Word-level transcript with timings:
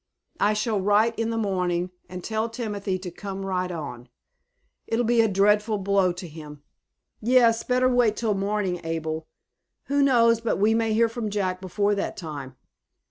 I 0.39 0.53
shall 0.53 0.81
write 0.81 1.19
in 1.19 1.29
the 1.29 1.37
morning, 1.37 1.91
and 2.09 2.23
tell 2.23 2.49
Timothy 2.49 2.97
to 2.97 3.11
come 3.11 3.45
right 3.45 3.69
on. 3.69 4.09
It'll 4.87 5.05
be 5.05 5.21
a 5.21 5.27
dreadful 5.27 5.77
blow 5.77 6.11
to 6.11 6.27
him." 6.27 6.63
"Yes, 7.21 7.61
better 7.63 7.87
wait 7.87 8.15
till 8.15 8.33
morning, 8.33 8.81
Abel. 8.83 9.27
Who 9.89 10.01
knows 10.01 10.41
but 10.41 10.57
we 10.57 10.73
may 10.73 10.93
hear 10.95 11.07
from 11.07 11.29
Jack 11.29 11.61
before 11.61 11.93
that 11.93 12.17
time?" 12.17 12.55